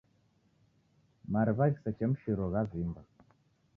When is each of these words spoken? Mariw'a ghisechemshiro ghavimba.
Mariw'a 1.31 1.65
ghisechemshiro 1.73 2.43
ghavimba. 2.53 3.01